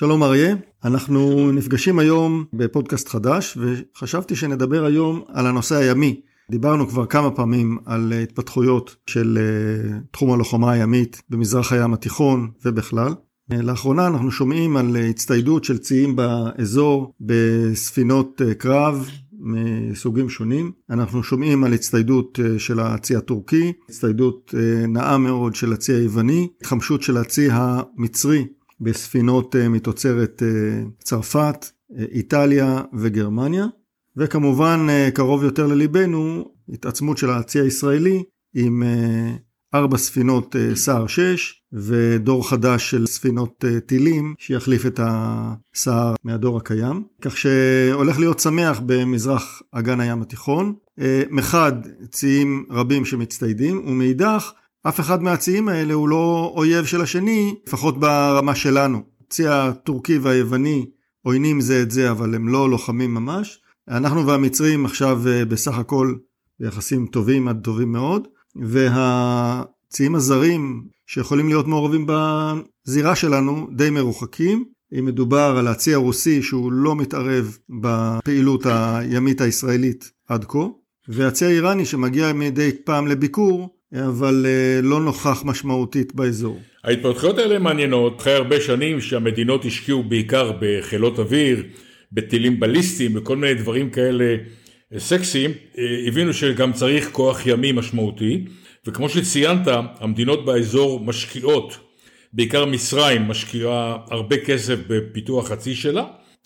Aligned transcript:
שלום 0.00 0.22
אריה, 0.22 0.54
אנחנו 0.84 1.52
נפגשים 1.52 1.98
היום 1.98 2.44
בפודקאסט 2.52 3.08
חדש 3.08 3.58
וחשבתי 3.60 4.36
שנדבר 4.36 4.84
היום 4.84 5.22
על 5.28 5.46
הנושא 5.46 5.74
הימי. 5.74 6.20
דיברנו 6.50 6.88
כבר 6.88 7.06
כמה 7.06 7.30
פעמים 7.30 7.78
על 7.86 8.12
התפתחויות 8.12 8.96
של 9.06 9.38
אה, 9.40 9.98
תחום 10.10 10.32
הלוחמה 10.32 10.72
הימית 10.72 11.22
במזרח 11.30 11.72
הים 11.72 11.94
התיכון 11.94 12.50
ובכלל. 12.64 13.14
לאחרונה 13.50 14.06
אנחנו 14.06 14.30
שומעים 14.30 14.76
על 14.76 14.96
הצטיידות 14.96 15.64
של 15.64 15.78
ציים 15.78 16.16
באזור 16.16 17.14
בספינות 17.20 18.42
אה, 18.44 18.54
קרב 18.54 19.08
מסוגים 19.40 20.28
שונים. 20.28 20.72
אנחנו 20.90 21.22
שומעים 21.22 21.64
על 21.64 21.72
הצטיידות 21.72 22.40
אה, 22.44 22.58
של 22.58 22.80
הצי 22.80 23.16
הטורקי, 23.16 23.72
הצטיידות 23.88 24.54
נאה 24.88 25.18
מאוד 25.18 25.54
של 25.54 25.72
הצי 25.72 25.92
היווני, 25.92 26.48
התחמשות 26.60 27.02
של 27.02 27.16
הצי 27.16 27.48
המצרי 27.50 28.46
בספינות 28.80 29.56
אה, 29.56 29.68
מתוצרת 29.68 30.42
אה, 30.42 30.82
צרפת, 31.04 31.66
אה, 31.98 32.04
איטליה 32.12 32.82
וגרמניה, 32.98 33.66
וכמובן 34.16 34.86
קרוב 35.14 35.44
יותר 35.44 35.66
לליבנו 35.66 36.44
התעצמות 36.68 37.18
של 37.18 37.30
הצי 37.30 37.60
הישראלי 37.60 38.22
עם 38.54 38.82
ארבע 39.74 39.98
ספינות 39.98 40.56
סער 40.74 41.06
6 41.06 41.62
ודור 41.72 42.48
חדש 42.48 42.90
של 42.90 43.06
ספינות 43.06 43.64
טילים 43.86 44.34
שיחליף 44.38 44.86
את 44.86 45.00
הסער 45.02 46.14
מהדור 46.24 46.56
הקיים, 46.56 47.04
כך 47.20 47.36
שהולך 47.36 48.18
להיות 48.18 48.40
שמח 48.40 48.80
במזרח 48.86 49.62
אגן 49.72 50.00
הים 50.00 50.22
התיכון. 50.22 50.74
מחד 51.30 51.72
ציים 52.10 52.66
רבים 52.70 53.04
שמצטיידים 53.04 53.82
ומאידך 53.86 54.52
אף 54.82 55.00
אחד 55.00 55.22
מהציים 55.22 55.68
האלה 55.68 55.94
הוא 55.94 56.08
לא 56.08 56.52
אויב 56.56 56.84
של 56.84 57.00
השני, 57.00 57.54
לפחות 57.66 58.00
ברמה 58.00 58.54
שלנו. 58.54 59.02
הצי 59.26 59.48
הטורקי 59.48 60.18
והיווני 60.18 60.86
עוינים 61.22 61.60
זה 61.60 61.82
את 61.82 61.90
זה, 61.90 62.10
אבל 62.10 62.34
הם 62.34 62.48
לא 62.48 62.70
לוחמים 62.70 63.14
ממש. 63.14 63.60
אנחנו 63.88 64.26
והמצרים 64.26 64.84
עכשיו 64.84 65.28
אה, 65.28 65.44
בסך 65.44 65.78
הכל 65.78 66.14
ביחסים 66.60 67.06
טובים 67.06 67.48
עד 67.48 67.60
טובים 67.64 67.92
מאוד, 67.92 68.28
והציים 68.56 70.14
הזרים 70.14 70.84
שיכולים 71.06 71.48
להיות 71.48 71.66
מעורבים 71.66 72.06
בזירה 72.06 73.16
שלנו 73.16 73.68
די 73.76 73.90
מרוחקים. 73.90 74.64
אם 74.98 75.04
מדובר 75.04 75.56
על 75.58 75.68
הצי 75.68 75.94
הרוסי 75.94 76.42
שהוא 76.42 76.72
לא 76.72 76.96
מתערב 76.96 77.58
בפעילות 77.68 78.66
הימית 78.66 79.40
הישראלית 79.40 80.10
עד 80.28 80.44
כה, 80.44 80.66
והצי 81.08 81.44
האיראני 81.44 81.84
שמגיע 81.84 82.32
מדי 82.32 82.70
פעם 82.84 83.06
לביקור, 83.06 83.79
אבל 83.94 84.46
אה, 84.46 84.80
לא 84.82 85.00
נוכח 85.00 85.42
משמעותית 85.44 86.14
באזור. 86.14 86.60
ההתפתחויות 86.84 87.38
האלה 87.38 87.58
מעניינות, 87.58 88.20
אחרי 88.20 88.32
הרבה 88.32 88.60
שנים 88.60 89.00
שהמדינות 89.00 89.64
השקיעו 89.64 90.02
בעיקר 90.02 90.52
בחילות 90.60 91.18
אוויר, 91.18 91.62
בטילים 92.12 92.60
בליסטיים, 92.60 93.14
בכל 93.14 93.36
מיני 93.36 93.54
דברים 93.54 93.90
כאלה 93.90 94.36
אה, 94.94 95.00
סקסיים, 95.00 95.50
אה, 95.78 95.84
הבינו 96.06 96.32
שגם 96.32 96.72
צריך 96.72 97.08
כוח 97.12 97.46
ימי 97.46 97.72
משמעותי, 97.72 98.44
וכמו 98.86 99.08
שציינת, 99.08 99.68
המדינות 100.00 100.44
באזור 100.44 101.00
משקיעות, 101.00 101.78
בעיקר 102.32 102.64
מצרים 102.64 103.22
משקיעה 103.22 103.96
הרבה 104.10 104.36
כסף 104.36 104.78
בפיתוח 104.88 105.50
הצי 105.50 105.74
שלה, 105.74 106.04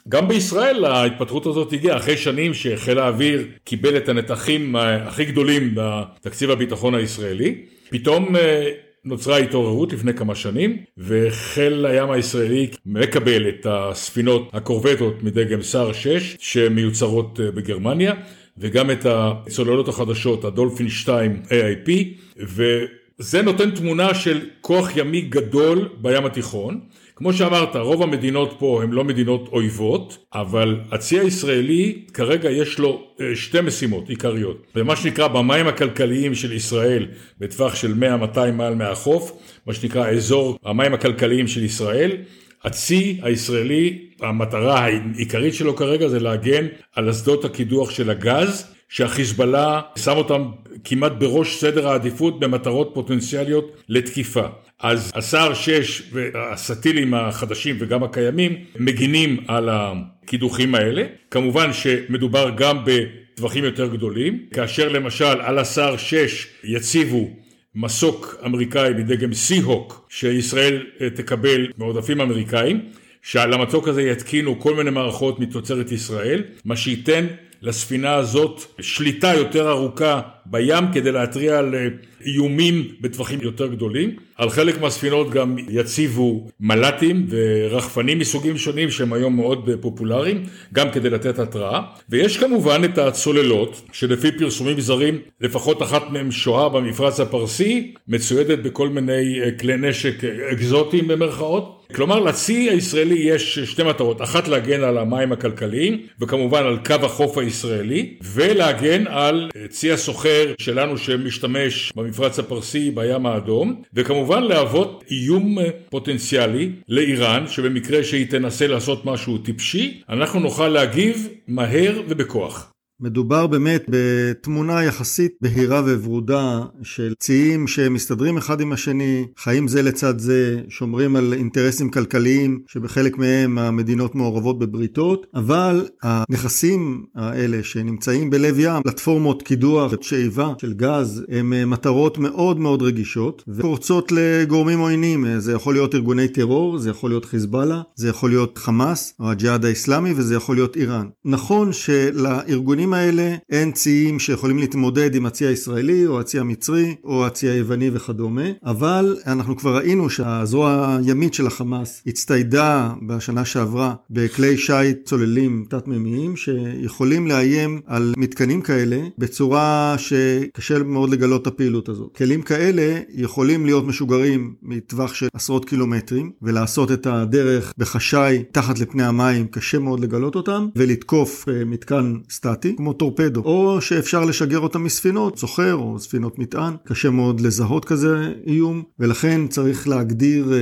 גם 0.09 0.29
בישראל 0.29 0.85
ההתפתחות 0.85 1.47
הזאת 1.47 1.73
הגיעה 1.73 1.97
אחרי 1.97 2.17
שנים 2.17 2.55
שחיל 2.55 2.99
האוויר 2.99 3.47
קיבל 3.65 3.97
את 3.97 4.09
הנתחים 4.09 4.77
הכי 4.77 5.25
גדולים 5.25 5.75
בתקציב 5.75 6.51
הביטחון 6.51 6.95
הישראלי. 6.95 7.65
פתאום 7.91 8.37
אה, 8.37 8.71
נוצרה 9.05 9.37
התעוררות 9.37 9.93
לפני 9.93 10.15
כמה 10.15 10.35
שנים 10.35 10.77
וחיל 10.99 11.87
הים 11.87 12.11
הישראלי 12.11 12.71
מקבל 12.87 13.49
את 13.49 13.67
הספינות 13.71 14.51
הקורבטות 14.53 15.23
מדגם 15.23 15.63
סער 15.63 15.93
6 15.93 16.37
שמיוצרות 16.39 17.41
אה, 17.41 17.51
בגרמניה 17.51 18.15
וגם 18.59 18.91
את 18.91 19.07
הצוללות 19.07 19.89
החדשות 19.89 20.45
הדולפין 20.45 20.89
2 20.89 21.43
AIP 21.49 21.91
וזה 22.39 23.43
נותן 23.43 23.71
תמונה 23.71 24.15
של 24.15 24.41
כוח 24.61 24.97
ימי 24.97 25.21
גדול 25.21 25.89
בים 26.01 26.27
התיכון 26.27 26.81
כמו 27.17 27.33
שאמרת, 27.33 27.77
רוב 27.77 28.03
המדינות 28.03 28.55
פה 28.59 28.81
הן 28.83 28.91
לא 28.91 29.05
מדינות 29.05 29.49
אויבות, 29.53 30.19
אבל 30.35 30.81
הצי 30.91 31.21
הישראלי 31.21 32.03
כרגע 32.15 32.51
יש 32.51 32.79
לו 32.79 33.05
אה, 33.21 33.37
שתי 33.37 33.61
משימות 33.61 34.09
עיקריות. 34.09 34.67
במה 34.75 34.97
שנקרא 34.97 35.29
במים 35.29 35.67
הכלכליים 35.67 36.35
של 36.35 36.53
ישראל, 36.53 37.07
בטווח 37.39 37.75
של 37.75 37.95
100-200 38.35 38.39
מעל 38.53 38.75
מהחוף, 38.75 39.33
מה 39.67 39.75
שנקרא 39.75 40.09
אזור 40.09 40.59
המים 40.65 40.95
הכלכליים 40.95 41.49
של 41.49 41.65
ישראל, 41.65 42.17
הצי 42.65 43.21
הישראלי, 43.23 43.99
המטרה 44.21 44.79
העיקרית 44.79 45.55
שלו 45.55 45.77
כרגע 45.77 46.09
זה 46.09 46.21
להגן 46.21 46.67
על 46.95 47.11
אסדות 47.11 47.45
הקידוח 47.45 47.91
של 47.91 48.11
הגז, 48.11 48.75
שהחיזבאללה 48.95 49.81
שם 49.97 50.17
אותם 50.17 50.45
כמעט 50.85 51.13
בראש 51.13 51.57
סדר 51.57 51.89
העדיפות 51.89 52.41
במטרות 52.41 52.91
פוטנציאליות 52.95 53.77
לתקיפה. 53.89 54.47
אז 54.81 55.13
הסער 55.15 55.55
6 55.55 56.03
והסטילים 56.13 57.15
החדשים 57.15 57.77
וגם 57.79 58.03
הקיימים 58.03 58.57
מגינים 58.79 59.37
על 59.49 59.69
הקידוחים 59.73 60.75
האלה. 60.75 61.05
כמובן 61.31 61.73
שמדובר 61.73 62.51
גם 62.57 62.79
בטווחים 62.85 63.65
יותר 63.65 63.87
גדולים, 63.87 64.39
כאשר 64.53 64.89
למשל 64.89 65.41
על 65.41 65.59
הסער 65.59 65.97
6 65.97 66.47
יציבו 66.65 67.31
מסוק 67.75 68.37
אמריקאי 68.47 68.95
בדגם 68.95 69.35
סי-הוק 69.35 70.07
שישראל 70.09 70.87
אה, 71.01 71.11
תקבל 71.11 71.67
מעודפים 71.79 72.21
אמריקאים, 72.21 72.81
שעל 73.23 73.53
המצוק 73.53 73.89
הזה 73.89 74.03
יתקינו 74.03 74.61
כל 74.61 74.75
מיני 74.75 74.91
מערכות 74.91 75.41
מתוצרת 75.41 75.93
ישראל, 75.93 76.43
מה 76.65 76.77
שייתן 76.77 77.27
לספינה 77.65 78.15
הזאת 78.15 78.65
שליטה 78.81 79.35
יותר 79.35 79.71
ארוכה 79.71 80.21
בים 80.47 80.85
כדי 80.93 81.13
להתריע 81.13 81.59
על 81.59 81.75
אה, 81.75 81.87
איומים 82.27 82.89
בטווחים 83.01 83.39
יותר 83.43 83.67
גדולים. 83.67 84.17
על 84.37 84.51
חלק 84.51 84.81
מהספינות 84.81 85.31
גם 85.31 85.57
יציבו 85.69 86.47
מל"טים 86.61 87.27
ורחפנים 87.29 88.19
מסוגים 88.19 88.59
שונים 88.59 88.91
שהם 88.91 89.13
היום 89.13 89.37
מאוד 89.37 89.71
פופולריים, 89.81 90.43
גם 90.73 90.91
כדי 90.91 91.11
לתת 91.11 91.39
התראה. 91.39 91.81
ויש 92.09 92.37
כמובן 92.37 92.83
את 92.85 92.99
הצוללות, 92.99 93.83
שלפי 93.93 94.33
פרסומים 94.39 94.81
זרים, 94.81 95.19
לפחות 95.41 95.83
אחת 95.83 96.11
מהן 96.11 96.31
שוהה 96.31 96.69
במפרץ 96.69 97.21
הפרסי, 97.21 97.95
מצוידת 98.09 98.59
בכל 98.59 98.89
מיני 98.89 99.41
אה, 99.43 99.51
כלי 99.51 99.77
נשק 99.77 100.25
אה, 100.25 100.53
אקזוטיים 100.53 101.09
במרכאות. 101.09 101.85
כלומר 101.95 102.21
לצי 102.21 102.71
הישראלי 102.71 103.19
יש 103.19 103.59
שתי 103.59 103.83
מטרות, 103.83 104.23
אחת 104.23 104.49
להגן 104.49 104.83
על 104.83 104.99
המים 104.99 105.33
הכלכליים 105.33 106.01
וכמובן 106.21 106.65
על 106.65 106.79
קו 106.87 107.07
החוף 107.07 107.39
הישראלי 107.39 108.15
ולהגן 108.23 109.07
על 109.07 109.51
צי 109.69 109.93
הסוחר 109.93 110.53
שלנו 110.59 110.99
שמשתמש 110.99 111.93
במפרץ 111.97 112.39
הפרסי 112.39 112.91
בים 112.91 113.27
האדום 113.27 113.83
וכמובן 113.95 114.24
להוות 114.33 115.05
איום 115.11 115.59
פוטנציאלי 115.91 116.71
לאיראן 116.89 117.47
שבמקרה 117.47 118.05
שהיא 118.05 118.27
תנסה 118.31 118.67
לעשות 118.67 119.05
משהו 119.05 119.39
טיפשי 119.39 120.03
אנחנו 120.09 120.41
נוכל 120.41 120.69
להגיב 120.69 121.29
מהר 121.49 122.03
ובכוח. 122.09 122.74
מדובר 123.01 123.47
באמת 123.47 123.85
בתמונה 123.89 124.85
יחסית 124.85 125.33
בהירה 125.41 125.81
וורודה 125.81 126.61
של 126.83 127.13
ציים 127.19 127.67
שמסתדרים 127.67 128.37
אחד 128.37 128.61
עם 128.61 128.73
השני, 128.73 129.27
חיים 129.39 129.69
זה 129.69 129.83
לצד 129.83 130.19
זה, 130.19 130.61
שומרים 130.69 131.17
על 131.17 131.33
אינטרסים 131.33 131.91
כלכליים 131.91 132.61
שבחלק 132.67 133.19
מהם 133.19 133.59
המדינות 133.59 134.15
מעורבות 134.15 134.59
בבריתות, 134.59 135.27
אבל 135.35 135.89
הנכסים 136.03 137.05
האלה 137.15 137.63
שנמצאים 137.63 138.31
בלב 138.31 138.59
ים, 138.59 138.83
פלטפורמות 138.83 139.43
קידוח, 139.43 139.93
שאיבה 140.01 140.53
של 140.61 140.73
גז, 140.73 141.25
הם 141.29 141.71
מטרות 141.71 142.19
מאוד 142.19 142.59
מאוד 142.59 142.83
רגישות 142.83 143.45
ופורצות 143.49 144.13
לגורמים 144.13 144.79
עוינים, 144.79 145.27
זה 145.39 145.53
יכול 145.53 145.75
להיות 145.75 145.95
ארגוני 145.95 146.29
טרור, 146.29 146.79
זה 146.79 146.91
יכול 146.91 147.11
להיות 147.11 147.25
חיזבאללה, 147.25 147.83
זה 147.95 148.09
יכול 148.09 148.31
להיות 148.31 148.59
חמאס 148.59 149.15
או 149.21 149.31
הג'יהאד 149.31 149.65
האיסלאמי 149.65 150.13
וזה 150.17 150.35
יכול 150.35 150.57
להיות 150.57 150.77
איראן. 150.77 151.07
נכון 151.25 151.73
שלארגונים 151.73 152.84
האלה 152.93 153.37
אין 153.51 153.73
ציים 153.73 154.19
שיכולים 154.19 154.59
להתמודד 154.59 155.15
עם 155.15 155.27
הצי 155.27 155.47
הישראלי 155.47 156.07
או 156.07 156.21
הצי 156.21 156.39
המצרי 156.39 156.95
או 157.05 157.27
הצי 157.27 157.49
היווני 157.49 157.91
וכדומה, 157.93 158.43
אבל 158.65 159.17
אנחנו 159.27 159.57
כבר 159.57 159.77
ראינו 159.77 160.11
שהזרוע 160.11 160.99
הימית 161.05 161.35
של 161.35 161.47
החמאס 161.47 162.03
הצטיידה 162.07 162.93
בשנה 163.07 163.45
שעברה 163.45 163.95
בכלי 164.11 164.59
שיט 164.59 165.05
צוללים 165.05 165.65
תת-מימיים 165.71 166.37
שיכולים 166.37 167.27
לאיים 167.27 167.81
על 167.87 168.15
מתקנים 168.17 168.63
כאלה 168.63 169.01
בצורה 169.19 169.95
שקשה 169.99 170.83
מאוד 170.83 171.11
לגלות 171.11 171.43
את 171.43 171.47
הפעילות 171.47 171.89
הזאת. 171.89 172.17
כלים 172.17 172.43
כאלה 172.43 173.01
יכולים 173.15 173.67
להיות 173.67 173.87
משוגרים 173.87 174.55
מטווח 174.63 175.15
של 175.15 175.29
עשרות 175.35 175.65
קילומטרים 175.65 176.33
ולעשות 176.43 176.93
את 176.93 177.07
הדרך 177.07 177.73
בחשאי 177.79 178.43
תחת 178.53 178.79
לפני 178.79 179.03
המים, 179.03 179.47
קשה 179.47 179.79
מאוד 179.79 180.01
לגלות 180.01 180.35
אותם 180.35 180.69
ולתקוף 180.77 181.49
אה, 181.49 181.65
מתקן 181.65 182.15
סטטי. 182.31 182.74
כמו 182.77 182.93
טורפדו, 182.93 183.41
או 183.41 183.81
שאפשר 183.81 184.25
לשגר 184.25 184.59
אותם 184.59 184.85
מספינות, 184.85 185.39
סוחר 185.39 185.75
או 185.75 185.99
ספינות 185.99 186.39
מטען. 186.39 186.75
קשה 186.85 187.11
מאוד 187.11 187.41
לזהות 187.41 187.85
כזה 187.85 188.33
איום, 188.47 188.83
ולכן 188.99 189.47
צריך 189.49 189.89
להגדיר 189.89 190.53
אה, 190.53 190.59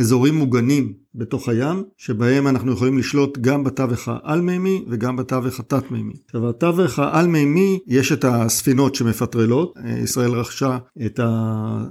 אזורים 0.00 0.34
מוגנים 0.34 0.92
בתוך 1.14 1.48
הים, 1.48 1.82
שבהם 1.96 2.46
אנחנו 2.46 2.72
יכולים 2.72 2.98
לשלוט 2.98 3.38
גם 3.38 3.64
בתווך 3.64 4.08
העל-מימי 4.08 4.84
וגם 4.88 5.16
בתווך 5.16 5.60
התת-מימי. 5.60 6.14
עכשיו, 6.26 6.42
בתווך 6.42 6.98
העל-מימי 6.98 7.78
יש 7.86 8.12
את 8.12 8.24
הספינות 8.24 8.94
שמפטרלות, 8.94 9.74
אה, 9.84 9.98
ישראל 9.98 10.30
רכשה 10.30 10.78
את 11.06 11.18
ה... 11.18 11.84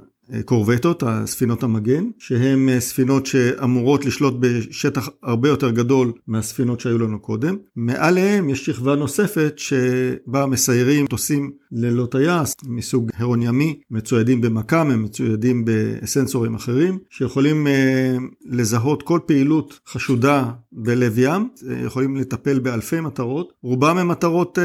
קורבטות, 0.45 1.03
הספינות 1.07 1.63
המגן, 1.63 2.09
שהן 2.17 2.69
אה, 2.69 2.79
ספינות 2.79 3.25
שאמורות 3.25 4.05
לשלוט 4.05 4.33
בשטח 4.39 5.09
הרבה 5.23 5.49
יותר 5.49 5.69
גדול 5.69 6.11
מהספינות 6.27 6.79
שהיו 6.79 6.97
לנו 6.97 7.19
קודם. 7.19 7.57
מעליהם 7.75 8.49
יש 8.49 8.65
שכבה 8.65 8.95
נוספת 8.95 9.53
שבה 9.57 10.45
מסיירים 10.45 11.05
מטוסים 11.05 11.51
ללא 11.71 12.05
טייס 12.05 12.55
מסוג 12.67 13.09
הרון 13.15 13.41
ימי, 13.41 13.79
מצוידים 13.91 14.41
במכ"ם, 14.41 14.91
הם 14.91 15.03
מצוידים 15.03 15.65
בסנסורים 15.65 16.55
אחרים, 16.55 16.99
שיכולים 17.09 17.67
אה, 17.67 18.17
לזהות 18.45 19.03
כל 19.03 19.19
פעילות 19.25 19.79
חשודה 19.87 20.51
בלב 20.71 21.17
ים, 21.17 21.49
אה, 21.69 21.85
יכולים 21.85 22.15
לטפל 22.15 22.59
באלפי 22.59 23.01
מטרות, 23.01 23.53
רובם 23.63 23.97
הם 23.97 24.07
מטרות 24.07 24.57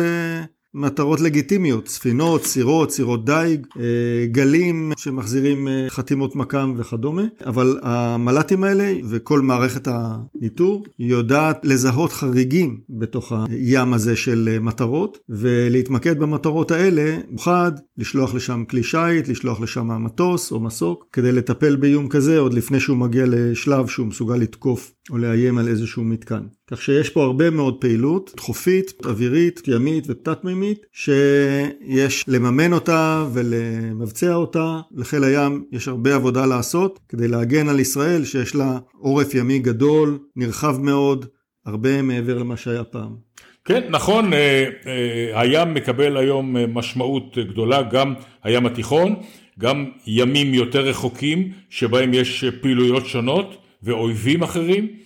מטרות 0.75 1.21
לגיטימיות, 1.21 1.89
ספינות, 1.89 2.45
סירות, 2.45 2.91
סירות 2.91 3.25
דייג, 3.25 3.67
אה, 3.81 4.27
גלים 4.27 4.93
שמחזירים 4.97 5.69
אה, 5.69 5.87
חתימות 5.89 6.37
מכ"ם 6.37 6.75
וכדומה, 6.77 7.23
אבל 7.47 7.79
המל"טים 7.83 8.65
האלה 8.65 8.93
וכל 9.09 9.41
מערכת 9.41 9.89
הניטור 9.91 10.85
יודעת 10.99 11.61
לזהות 11.65 12.13
חריגים 12.13 12.81
בתוך 12.91 13.33
הים 13.51 13.95
הזה 13.95 14.17
של 14.17 14.49
אה, 14.53 14.61
מטרות, 14.61 15.19
ולהתמקד 15.29 16.19
במטרות 16.19 16.71
האלה, 16.71 17.17
במיוחד 17.29 17.73
לשלוח 17.99 18.35
לשם 18.35 18.65
כלי 18.71 18.83
שיט, 18.83 19.29
לשלוח 19.29 19.61
לשם 19.61 20.05
מטוס 20.05 20.53
או 20.53 20.61
מסוק, 20.61 21.07
כדי 21.13 21.33
לטפל 21.33 21.77
באיום 21.77 22.09
כזה 22.09 22.39
עוד 22.39 22.55
לפני 22.55 22.81
שהוא 22.81 22.97
מגיע 22.97 23.25
לשלב 23.29 23.87
שהוא 23.87 24.07
מסוגל 24.07 24.37
לתקוף 24.37 24.93
או 25.11 25.19
לאיים 25.19 25.59
על 25.59 25.69
איזשהו 25.69 26.05
מתקן. 26.05 26.43
כך 26.71 26.83
שיש 26.83 27.11
פה 27.11 27.25
הרבה 27.25 27.51
מאוד 27.51 27.81
פעילות 27.81 28.35
חופית, 28.41 28.93
אווירית, 29.07 29.63
ימית 29.67 30.05
ותת-מימית, 30.09 30.87
שיש 30.93 32.25
לממן 32.29 32.73
אותה 32.73 33.27
ולמבצע 33.33 34.35
אותה. 34.35 34.81
לחיל 34.95 35.25
הים 35.25 35.65
יש 35.73 35.89
הרבה 35.89 36.15
עבודה 36.15 36.47
לעשות 36.47 37.01
כדי 37.09 37.29
להגן 37.29 37.69
על 37.69 37.81
ישראל 37.81 38.25
שיש 38.25 38.55
לה 38.55 38.79
עורף 38.99 39.35
ימי 39.35 39.59
גדול, 39.59 40.19
נרחב 40.37 40.81
מאוד, 40.81 41.27
הרבה 41.67 42.03
מעבר 42.03 42.39
למה 42.39 42.57
שהיה 42.57 42.85
פעם. 42.85 43.17
כן, 43.65 43.83
נכון, 43.91 44.33
אה, 44.33 44.69
אה, 44.87 45.41
הים 45.41 45.75
מקבל 45.75 46.17
היום 46.17 46.57
אה, 46.57 46.67
משמעות 46.67 47.39
גדולה, 47.39 47.83
גם 47.83 48.15
הים 48.43 48.67
התיכון, 48.67 49.15
גם 49.59 49.91
ימים 50.07 50.55
יותר 50.55 50.81
רחוקים 50.81 51.53
שבהם 51.71 52.15
יש 52.15 52.45
פעילויות 52.61 53.07
שונות 53.07 53.57
ואויבים 53.83 54.43
אחרים. 54.43 55.04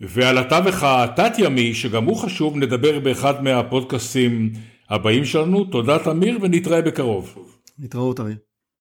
ועל 0.00 0.38
התווך 0.38 0.82
התת-ימי, 0.82 1.74
שגם 1.74 2.04
הוא 2.04 2.16
חשוב, 2.16 2.56
נדבר 2.56 3.00
באחד 3.00 3.44
מהפודקאסטים 3.44 4.52
הבאים 4.90 5.24
שלנו. 5.24 5.64
תודה 5.64 5.98
תמיר 5.98 6.38
ונתראה 6.42 6.82
בקרוב. 6.82 7.34
נתראות 7.78 8.20
אריה. 8.20 8.36